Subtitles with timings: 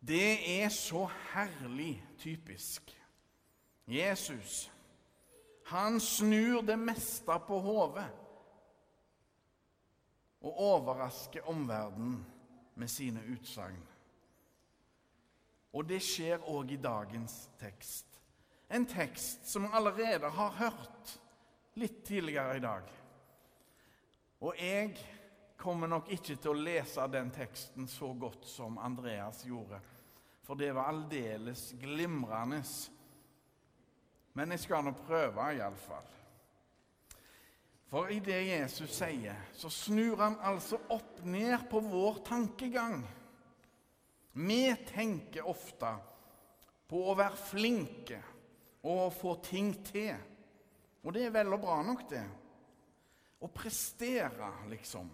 [0.00, 2.94] Det er så herlig typisk.
[3.88, 4.70] Jesus,
[5.66, 8.08] han snur det meste på hodet
[10.40, 12.26] og overrasker omverdenen
[12.74, 13.80] med sine utsagn.
[15.72, 18.06] Og det skjer òg i dagens tekst.
[18.70, 21.18] En tekst som vi allerede har hørt
[21.80, 22.88] litt tidligere i dag.
[24.40, 24.94] Og jeg
[25.58, 29.80] kommer nok ikke til å lese den teksten så godt som Andreas gjorde,
[30.46, 32.62] for det var aldeles glimrende.
[34.38, 36.14] Men jeg skal nå prøve, iallfall.
[37.88, 43.00] For i det Jesus sier, så snur han altså opp ned på vår tankegang.
[44.38, 44.62] Vi
[44.92, 45.94] tenker ofte
[46.88, 48.18] på å være flinke
[48.84, 50.12] og å få ting til.
[51.02, 52.26] Og det er vel og bra nok, det.
[53.40, 55.08] Å prestere, liksom.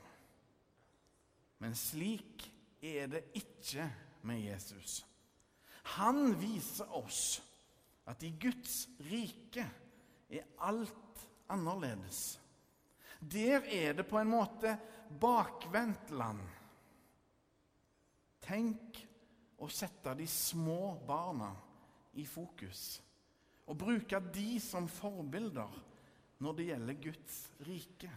[1.64, 2.42] Men slik
[2.84, 3.86] er det ikke
[4.28, 4.98] med Jesus.
[5.96, 7.38] Han viser oss
[8.04, 9.64] at i Guds rike
[10.28, 12.36] er alt annerledes.
[13.16, 14.76] Der er det på en måte
[15.08, 16.44] bakvendt land.
[18.44, 19.00] Tenk
[19.64, 21.48] å sette de små barna
[22.20, 22.98] i fokus
[23.64, 25.80] og bruke de som forbilder
[26.44, 28.16] når det gjelder Guds rike.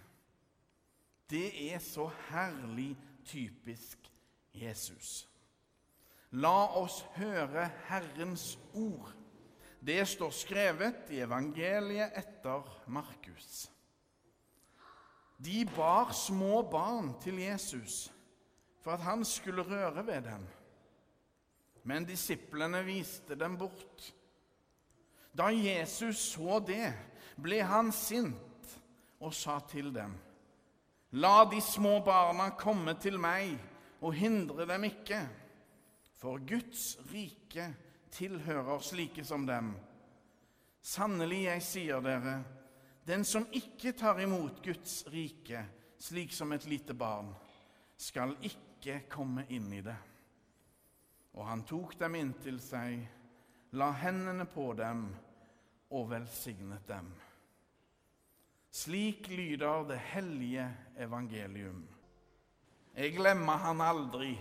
[1.31, 2.91] Det er så herlig
[3.27, 4.11] typisk
[4.55, 5.27] Jesus.
[6.31, 9.13] La oss høre Herrens ord.
[9.79, 13.67] Det står skrevet i evangeliet etter Markus.
[15.37, 18.07] De bar små barn til Jesus
[18.81, 20.47] for at han skulle røre ved dem.
[21.83, 24.13] Men disiplene viste dem bort.
[25.37, 26.89] Da Jesus så det,
[27.37, 28.73] ble han sint
[29.19, 30.15] og sa til dem.:
[31.11, 33.53] La de små barna komme til meg,
[34.03, 35.21] og hindre dem ikke.
[36.17, 37.69] For Guds rike
[38.11, 39.71] tilhører slike som dem.
[40.81, 42.37] Sannelig, jeg sier dere,
[43.07, 45.63] den som ikke tar imot Guds rike
[45.97, 47.31] slik som et lite barn,
[47.97, 49.95] skal ikke komme inn i det.
[51.37, 52.99] Og han tok dem inn til seg,
[53.77, 55.07] la hendene på dem
[55.93, 57.09] og velsignet dem.
[58.71, 61.87] Slik lyder det hellige evangelium.
[62.95, 64.33] Jeg glemmer han aldri.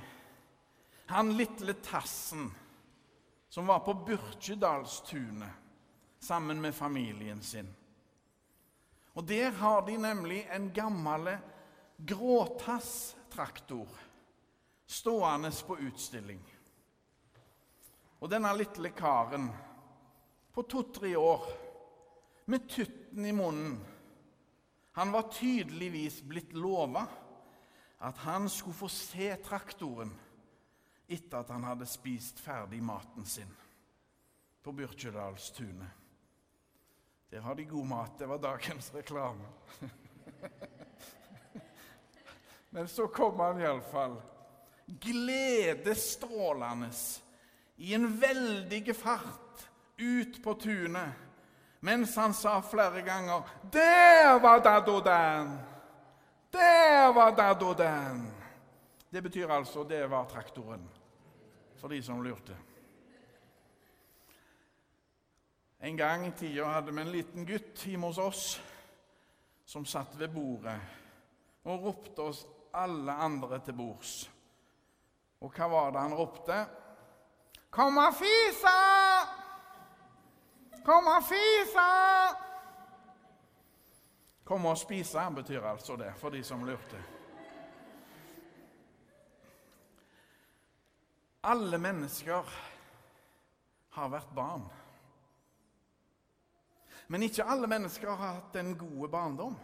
[1.06, 2.50] Han lille tassen
[3.48, 5.50] som var på Byrkjedalstunet
[6.18, 7.68] sammen med familien sin.
[9.12, 11.38] Og Der har de nemlig en gammel
[11.96, 13.88] gråtasstraktor
[14.86, 16.42] stående på utstilling.
[18.20, 19.50] Og denne lille karen
[20.52, 21.48] på to-tre år
[22.44, 23.80] med tutten i munnen
[24.96, 27.06] Han var tydeligvis blitt lova
[27.98, 30.14] at han skulle få se traktoren
[31.06, 33.50] etter at han hadde spist ferdig maten sin
[34.64, 35.88] på Byrkjedalstunet.
[37.28, 38.18] Der har de god mat.
[38.18, 39.44] Det var dagens reklame.
[42.70, 44.16] Men så kom han iallfall
[44.86, 46.90] gledesstrålende
[47.76, 49.68] i en veldig fart
[50.00, 51.25] ut på tunet
[51.80, 53.42] mens han sa flere ganger
[53.72, 55.58] 'Der var daddoden!
[56.52, 58.32] Der var daddoden!'
[59.12, 60.88] Det betyr altså 'det var traktoren',
[61.80, 62.56] for de som lurte.
[65.80, 68.62] En gang i tida hadde vi en liten gutt hjemme hos oss
[69.66, 70.80] som satt ved bordet
[71.64, 74.30] og ropte oss alle andre til bords.
[75.40, 76.58] Og hva var det han ropte?
[77.70, 78.76] Kom og fisa!
[80.86, 81.84] Kom og fise!
[84.46, 87.00] Kom og spise betyr altså det, for de som lurte.
[91.42, 92.52] Alle mennesker
[93.96, 94.68] har vært barn.
[97.08, 99.56] Men ikke alle mennesker har hatt en god barndom.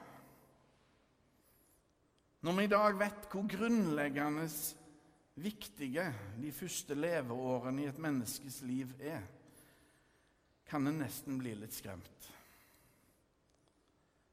[2.43, 4.49] Når vi i dag vet hvor grunnleggende
[5.39, 6.09] viktige
[6.43, 9.23] de første leveårene i et menneskes liv er,
[10.69, 12.29] kan en nesten bli litt skremt.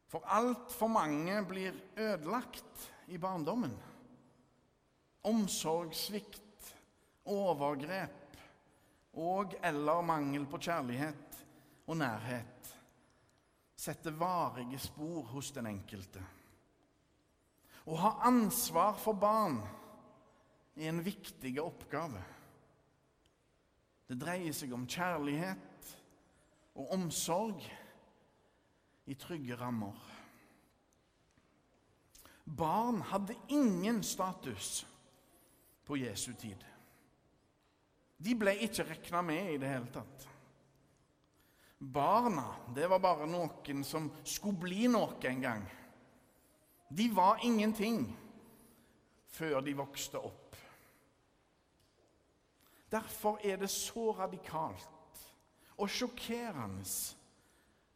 [0.09, 3.75] For altfor mange blir ødelagt i barndommen.
[5.29, 6.73] Omsorgssvikt,
[7.29, 8.37] overgrep
[9.19, 11.37] og eller mangel på kjærlighet
[11.89, 12.71] og nærhet
[13.79, 16.23] setter varige spor hos den enkelte.
[17.89, 19.61] Å ha ansvar for barn
[20.75, 22.21] er en viktig oppgave.
[24.09, 25.68] Det dreier seg om kjærlighet
[26.75, 27.63] og omsorg
[29.09, 29.97] i trygge rammer.
[32.45, 34.87] Barn hadde ingen status
[35.85, 36.65] på Jesu tid.
[38.19, 40.25] de ble ikke regna med i det hele tatt.
[41.79, 45.63] Barna det var bare noen som skulle bli noe en gang.
[46.89, 48.03] De var ingenting
[49.29, 50.57] før de vokste opp.
[52.91, 54.98] Derfor er det så radikalt
[55.79, 56.85] og sjokkerende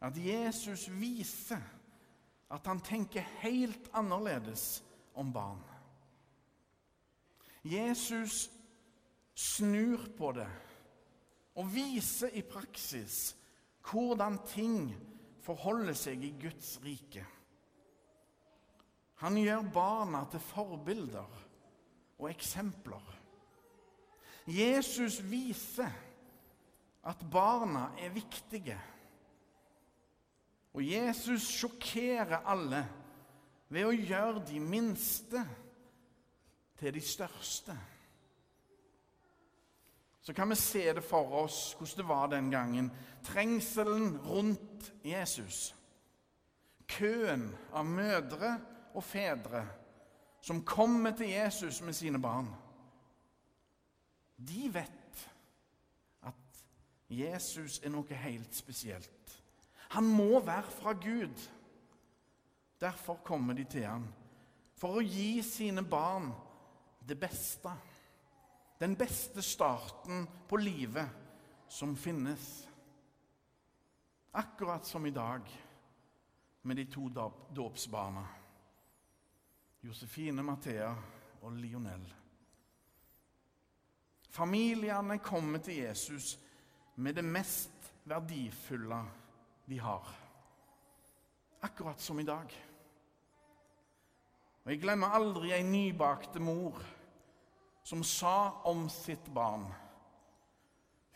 [0.04, 1.62] at Jesus viser
[2.54, 4.84] at han tenker helt annerledes
[5.16, 5.62] om barn.
[7.64, 8.50] Jesus
[9.36, 10.50] snur på det
[11.56, 13.34] og viser i praksis
[13.84, 14.94] hvordan ting
[15.44, 17.26] forholder seg i Guds rike.
[19.24, 21.40] Han gjør barna til forbilder
[22.20, 23.04] og eksempler.
[24.48, 25.92] Jesus viser
[27.04, 28.78] at barna er viktige.
[30.74, 32.84] Og Jesus sjokkerer alle
[33.74, 35.42] ved å gjøre de minste
[36.80, 37.76] til de største
[40.24, 42.92] så kan vi se det for oss hvordan det var den gangen.
[43.24, 45.76] Trengselen rundt Jesus.
[46.88, 48.54] Køen av mødre
[48.94, 49.66] og fedre
[50.42, 52.48] som kommer til Jesus med sine barn.
[54.38, 55.03] De vet
[57.14, 59.38] Jesus er noe helt spesielt.
[59.94, 61.48] Han må være fra Gud.
[62.82, 64.08] Derfor kommer de til ham
[64.80, 66.32] for å gi sine barn
[67.08, 67.72] det beste
[68.84, 71.08] den beste starten på livet
[71.68, 72.68] som finnes.
[74.32, 75.42] Akkurat som i dag
[76.62, 77.10] med de to
[77.56, 78.26] dåpsbarna.
[79.82, 80.96] Josefine Mathea
[81.42, 82.04] og Lionel.
[84.30, 86.40] Familiene kommer til Jesus
[86.96, 89.00] med det mest verdifulle
[89.66, 90.08] de har.
[91.62, 92.54] Akkurat som i dag.
[94.64, 96.80] Og Jeg glemmer aldri ei nybakte mor
[97.84, 99.66] som sa om sitt barn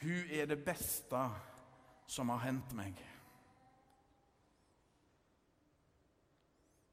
[0.02, 1.22] Hun er det beste
[2.08, 3.00] som har hendt meg.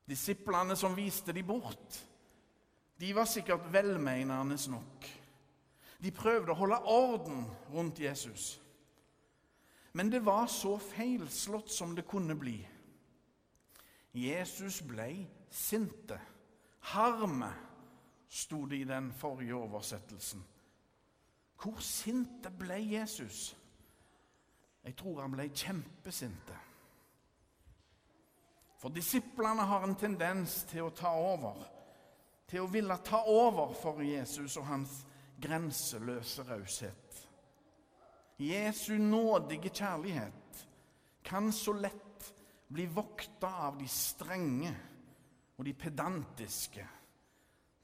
[0.08, 1.98] Disiplene som viste de bort,
[3.00, 5.08] de var sikkert velmenende nok.
[6.00, 8.54] De prøvde å holde orden rundt Jesus.
[9.96, 12.56] Men det var så feilslått som det kunne bli.
[14.14, 15.08] Jesus ble
[15.50, 16.18] sinte,
[16.90, 17.50] harme
[18.28, 20.42] sto det i den forrige oversettelsen.
[21.62, 23.52] Hvor sinte ble Jesus?
[24.84, 26.56] Jeg tror han ble kjempesinte.
[28.82, 31.62] For disiplene har en tendens til å ta over,
[32.50, 34.98] til å ville ta over for Jesus og hans
[35.40, 37.23] grenseløse raushet.
[38.38, 40.66] Jesu nådige kjærlighet
[41.24, 42.34] kan så lett
[42.68, 44.74] bli vokta av de strenge
[45.56, 46.88] og de pedantiske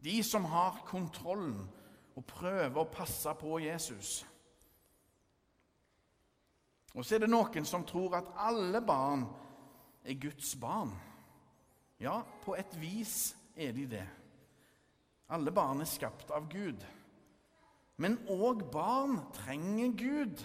[0.00, 1.60] de som har kontrollen
[2.16, 4.20] og prøver å passe på Jesus.
[6.96, 9.26] Og så er det noen som tror at alle barn
[10.02, 10.94] er Guds barn.
[12.00, 14.06] Ja, på et vis er de det.
[15.30, 16.80] Alle barn er skapt av Gud.
[18.00, 20.42] Men òg barn trenger Gud.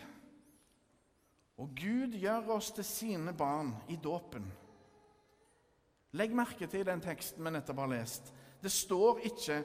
[1.55, 4.49] Og Gud gjør oss til sine barn i dåpen.
[6.15, 8.33] Legg merke til den teksten vi nettopp har lest.
[8.59, 9.63] Det står ikke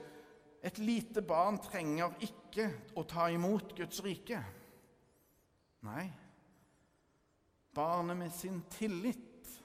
[0.62, 4.44] 'et lite barn trenger ikke å ta imot Guds rike'.
[5.82, 6.12] Nei,
[7.74, 9.62] barnet med sin tillit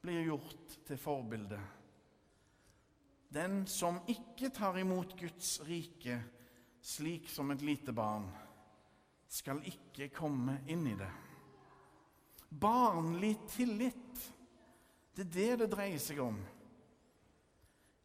[0.00, 1.60] blir gjort til forbilde.
[3.34, 6.22] Den som ikke tar imot Guds rike
[6.80, 8.28] slik som et lite barn,
[9.28, 11.10] skal ikke komme inn i det.
[12.48, 14.22] Barnlig tillit,
[15.14, 16.38] det er det det dreier seg om.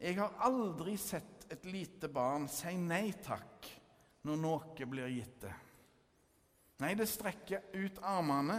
[0.00, 3.68] Jeg har aldri sett et lite barn si nei takk
[4.26, 5.54] når noe blir gitt det.
[6.82, 8.58] Nei, det strekker ut armene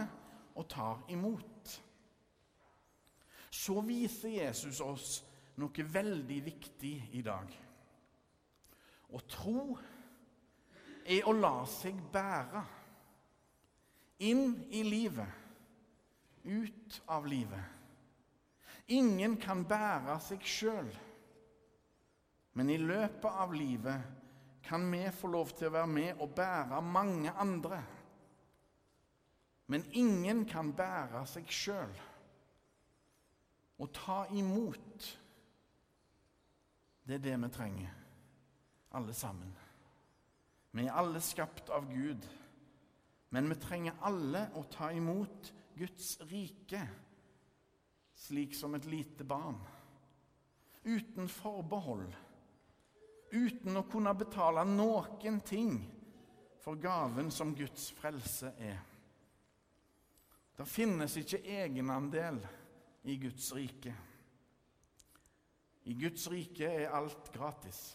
[0.56, 1.74] og tar imot.
[3.52, 5.10] Så viser Jesus oss
[5.60, 7.52] noe veldig viktig i dag.
[9.06, 9.76] Å tro
[11.06, 12.62] er å la seg bære
[14.26, 15.28] inn i livet,
[16.44, 17.74] ut av livet.
[18.86, 20.88] Ingen kan bære seg sjøl.
[22.56, 24.14] Men i løpet av livet
[24.66, 27.82] kan vi få lov til å være med og bære mange andre.
[29.66, 31.92] Men ingen kan bære seg sjøl.
[33.76, 35.10] Å ta imot,
[37.04, 37.92] det er det vi trenger,
[38.96, 39.65] alle sammen.
[40.76, 42.26] Vi er alle skapt av Gud,
[43.32, 46.82] men vi trenger alle å ta imot Guds rike,
[48.16, 49.58] slik som et lite barn,
[50.84, 52.14] uten forbehold
[53.30, 55.78] uten å kunne betale noen ting
[56.62, 58.78] for gaven som Guds frelse er.
[60.56, 62.38] Det finnes ikke egenandel
[63.06, 63.92] i Guds rike.
[65.86, 67.92] I Guds rike er alt gratis.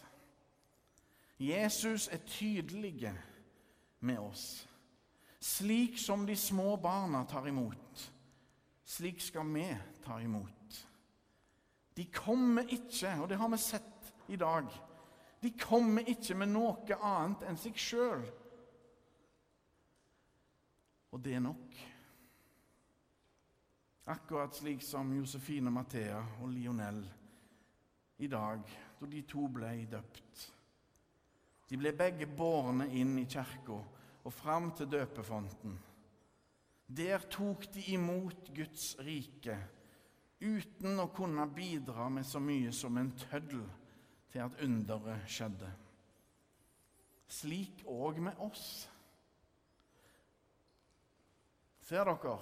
[1.42, 3.12] Jesus er tydelige
[4.00, 4.68] med oss.
[5.42, 8.12] Slik som de små barna tar imot,
[8.84, 9.66] slik skal vi
[10.04, 10.88] ta imot.
[11.96, 14.70] De kommer ikke, og det har vi sett i dag,
[15.42, 18.22] de kommer ikke med noe annet enn seg sjøl.
[21.12, 21.82] Og det er nok.
[24.14, 27.02] Akkurat slik som Josefine Mathea og Lionel
[28.22, 28.62] i dag,
[29.00, 30.48] da de to ble døpt.
[31.72, 33.78] De ble begge bårne inn i kirka
[34.28, 35.78] og fram til døpefonten.
[36.92, 39.54] Der tok de imot Guds rike
[40.42, 43.64] uten å kunne bidra med så mye som en tøddel
[44.34, 45.70] til at underet skjedde.
[47.32, 48.66] Slik òg med oss.
[51.88, 52.36] Ser dere?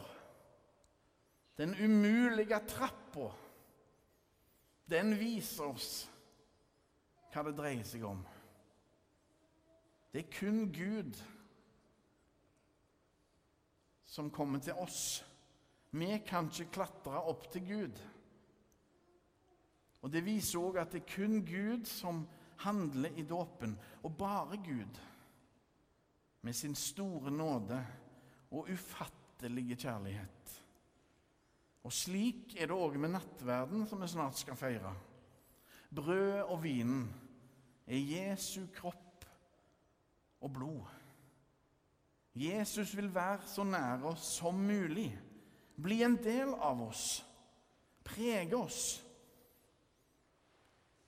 [1.54, 3.30] Den umulige trappa,
[4.90, 5.92] den viser oss
[7.30, 8.26] hva det dreier seg om.
[10.12, 11.18] Det er kun Gud
[14.10, 15.24] som kommer til oss.
[15.90, 18.00] Vi kan ikke klatre opp til Gud.
[20.02, 22.24] Og Det viser òg at det er kun Gud som
[22.64, 24.98] handler i dåpen, og bare Gud,
[26.42, 27.78] med sin store nåde
[28.50, 30.56] og ufattelige kjærlighet.
[31.84, 34.92] Og slik er det òg med nattverden, som vi snart skal feire.
[35.94, 37.06] Brødet og vinen
[37.86, 39.09] er Jesu kropp
[40.40, 40.86] og blod.
[42.34, 45.10] Jesus vil være så nær oss som mulig,
[45.82, 47.20] bli en del av oss,
[48.04, 48.82] prege oss.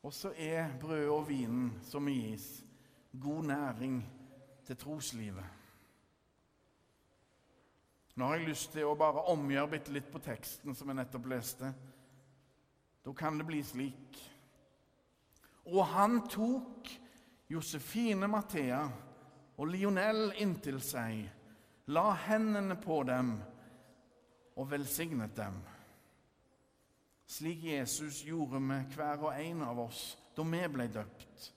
[0.02, 2.64] Og så er brødet og vinen som gis,
[3.20, 4.00] god næring
[4.66, 5.46] til troslivet.
[8.14, 11.30] Nå har jeg lyst til å bare omgjøre bitte litt på teksten som jeg nettopp
[11.32, 11.70] leste.
[13.02, 14.18] Da kan det bli slik.
[15.70, 16.90] Og han tok
[17.48, 18.82] Josefine Mathea
[19.58, 21.26] og Lionel inntil seg,
[21.92, 23.34] la hendene på dem
[24.56, 25.58] og velsignet dem.
[27.32, 30.02] Slik Jesus gjorde med hver og en av oss
[30.36, 31.50] da vi ble døpt,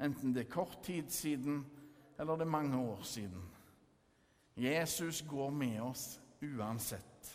[0.00, 1.60] enten det er kort tid siden
[2.16, 3.42] eller det er mange år siden.
[4.56, 7.32] Jesus går med oss uansett.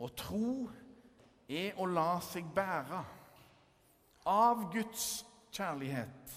[0.00, 0.48] Og tro
[1.48, 3.02] er å la seg bære
[4.32, 6.36] av Guds kjærlighet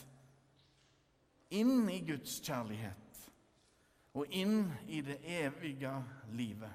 [1.50, 3.24] inn i Guds kjærlighet
[4.14, 5.94] og inn i det evige
[6.32, 6.74] livet.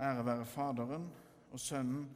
[0.00, 1.08] Ære være Faderen
[1.50, 2.08] og Sønnen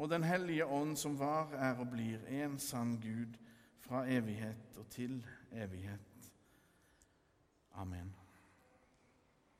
[0.00, 3.36] og Den hellige ånd, som var, er og blir en sann Gud
[3.80, 6.32] fra evighet og til evighet.
[7.72, 8.19] Amen.